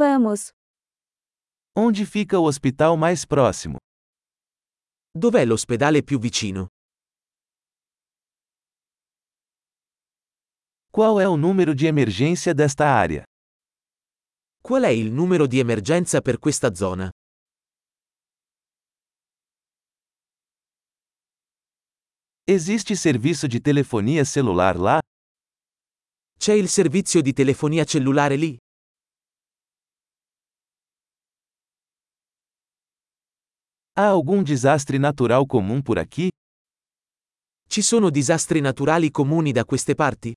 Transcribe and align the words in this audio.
Vamos. 0.00 0.48
Onde 1.76 2.06
fica 2.06 2.38
o 2.38 2.44
hospital 2.44 2.96
mais 2.96 3.26
próximo? 3.26 3.76
Dov'è 5.14 5.44
l'ospedale 5.44 6.02
più 6.02 6.18
vicino? 6.18 6.68
Qual 10.90 11.20
é 11.20 11.28
o 11.28 11.36
número 11.36 11.74
de 11.74 11.84
emergência 11.86 12.54
desta 12.54 12.86
área? 12.86 13.24
Qual 14.62 14.84
è 14.84 14.88
il 14.88 15.12
numero 15.12 15.46
di 15.46 15.58
emergenza 15.58 16.22
per 16.22 16.38
questa 16.38 16.74
zona? 16.74 17.10
Existe 22.46 22.96
serviço 22.96 23.46
de 23.46 23.60
telefonia 23.60 24.24
celular 24.24 24.78
lá? 24.78 24.98
C'è 26.38 26.54
il 26.54 26.68
servizio 26.70 27.20
di 27.20 27.34
telefonia 27.34 27.84
cellulare 27.84 28.36
lì? 28.36 28.56
Há 33.92 34.06
algum 34.06 34.42
desastre 34.42 34.98
natural 34.98 35.44
comum 35.46 35.82
por 35.82 35.98
aqui? 35.98 36.28
Ci 37.68 37.82
sono 37.82 38.08
disastri 38.10 38.60
naturali 38.60 39.10
comuni 39.10 39.52
da 39.52 39.64
queste 39.64 39.94
parti? 39.94 40.32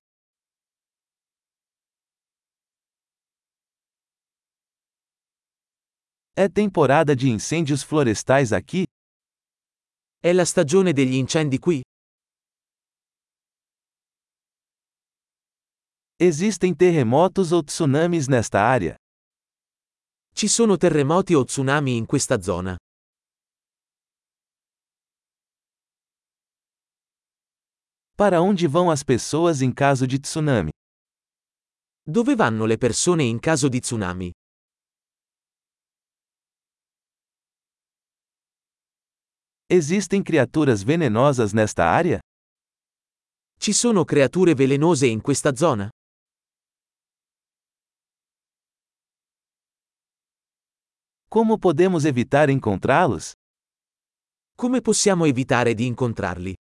É 6.36 6.48
temporada 6.48 7.14
de 7.14 7.28
incêndios 7.28 7.84
florestais 7.84 8.52
aqui? 8.52 8.84
È 10.18 10.32
la 10.32 10.44
stagione 10.44 10.92
degli 10.92 11.14
incendi 11.14 11.58
qui? 11.58 11.80
Existem 16.18 16.74
terremotos 16.74 17.52
ou 17.52 17.62
tsunamis 17.62 18.26
nesta 18.26 18.60
área? 18.60 18.96
Ci 20.34 20.48
sono 20.48 20.76
terremoti 20.76 21.34
o 21.34 21.44
tsunami 21.44 21.96
in 21.96 22.06
questa 22.06 22.40
zona? 22.40 22.76
Para 28.16 28.40
onde 28.40 28.68
vão 28.68 28.92
as 28.92 29.02
pessoas 29.02 29.60
em 29.60 29.72
caso 29.72 30.06
de 30.06 30.20
tsunami? 30.20 30.70
Dove 32.06 32.36
vanno 32.36 32.64
le 32.64 32.78
persone 32.78 33.24
in 33.24 33.40
caso 33.40 33.68
di 33.68 33.80
tsunami? 33.80 34.30
Existem 39.68 40.22
criaturas 40.22 40.84
venenosas 40.84 41.52
nesta 41.52 41.86
área? 41.86 42.20
Ci 43.58 43.72
sono 43.72 44.04
creature 44.04 44.54
velenose 44.54 45.08
in 45.08 45.20
questa 45.20 45.52
zona? 45.56 45.88
Como 51.28 51.58
podemos 51.58 52.04
evitar 52.04 52.48
encontrá-los? 52.48 53.32
Come 54.54 54.80
possiamo 54.80 55.24
evitare 55.24 55.74
di 55.74 55.86
incontrarli? 55.86 56.54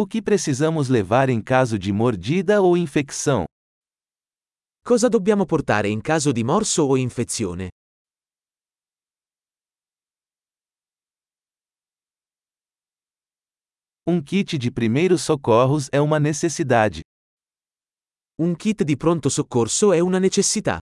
O 0.00 0.06
que 0.06 0.22
precisamos 0.22 0.88
levar 0.88 1.28
em 1.28 1.42
caso 1.42 1.76
de 1.76 1.92
mordida 1.92 2.62
ou 2.62 2.76
infecção? 2.76 3.46
Cosa 4.84 5.10
dobbiamo 5.10 5.44
portare 5.44 5.88
in 5.88 6.00
caso 6.00 6.32
di 6.32 6.44
morso 6.44 6.86
o 6.86 6.96
infezione? 6.96 7.68
Um 14.06 14.22
kit 14.22 14.56
de 14.56 14.70
primeiros 14.70 15.22
socorros 15.22 15.88
é 15.90 16.00
uma 16.00 16.20
necessidade. 16.20 17.00
Un 18.38 18.54
kit 18.54 18.84
di 18.84 18.96
pronto 18.96 19.28
soccorso 19.28 19.92
è 19.92 19.98
una 19.98 20.20
necessità. 20.20 20.78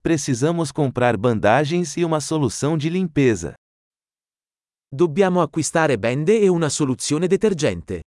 Precisamos 0.00 0.70
comprar 0.70 1.16
bandagens 1.16 1.96
e 1.96 2.04
uma 2.04 2.20
solução 2.20 2.78
de 2.78 2.88
limpeza. 2.88 3.56
Dobbiamo 4.94 5.40
acquistare 5.40 5.96
bende 5.98 6.38
e 6.38 6.48
una 6.48 6.68
soluzione 6.68 7.26
detergente. 7.26 8.02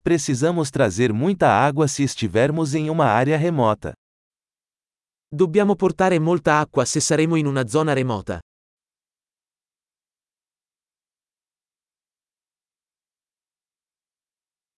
Precisamos 0.00 0.70
trazer 0.70 1.12
muita 1.12 1.48
água 1.48 1.88
se 1.88 2.04
estivermos 2.04 2.72
em 2.74 2.88
uma 2.88 3.06
área 3.06 3.36
remota. 3.36 3.92
Dobbiamo 5.26 5.74
portare 5.74 6.20
molta 6.20 6.60
acqua 6.60 6.84
se 6.84 7.00
saremo 7.00 7.34
in 7.34 7.46
una 7.46 7.66
zona 7.66 7.92
remota. 7.92 8.38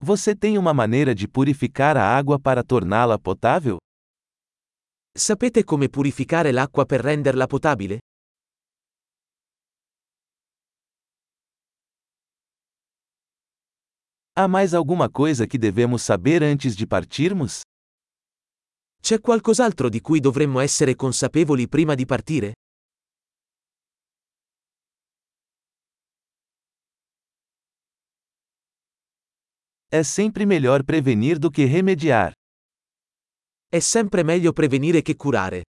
Você 0.03 0.35
tem 0.35 0.57
uma 0.57 0.73
maneira 0.73 1.15
de 1.15 1.29
purificar 1.29 1.99
a 1.99 2.17
água 2.17 2.41
para 2.41 2.65
torná-la 2.65 3.19
potável? 3.19 3.77
Sapete 5.19 5.65
come 5.65 5.89
purificare 5.89 6.53
l'acqua 6.53 6.85
per 6.85 7.01
renderla 7.01 7.47
potabile? 7.47 8.01
Há 14.35 14.47
mais 14.47 14.75
alguma 14.75 15.09
coisa 15.09 15.47
que 15.47 15.57
devemos 15.57 16.03
saber 16.03 16.43
antes 16.43 16.77
de 16.77 16.87
partirmos? 16.87 17.63
C'è 19.01 19.19
qualcos'altro 19.21 19.89
di 19.89 20.03
cui 20.03 20.21
dovremmo 20.21 20.61
essere 20.61 20.95
consapevoli 20.95 21.67
prima 21.67 21.95
di 21.95 22.05
partire? 22.05 22.53
É 29.89 30.03
sempre 30.03 30.45
melhor 30.45 30.85
prevenir 30.85 31.39
do 31.39 31.51
que 31.51 31.65
remediar. 31.65 32.35
È 33.77 33.81
sempre 33.81 34.23
meglio 34.23 34.55
prevenire 34.55 35.03
che 35.03 35.17
curare. 35.17 35.65